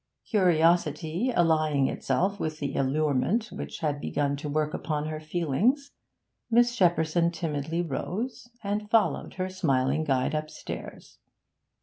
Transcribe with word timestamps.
Curiosity 0.25 1.29
allying 1.35 1.87
itself 1.87 2.39
with 2.39 2.57
the 2.57 2.75
allurement 2.75 3.51
which 3.51 3.81
had 3.81 4.01
begun 4.01 4.35
to 4.37 4.49
work 4.49 4.73
upon 4.73 5.05
her 5.09 5.19
feelings, 5.19 5.91
Miss 6.49 6.75
Shepperson 6.75 7.29
timidly 7.31 7.83
rose 7.83 8.49
and 8.63 8.89
followed 8.89 9.35
her 9.35 9.47
smiling 9.47 10.03
guide 10.03 10.33
upstairs. 10.33 11.19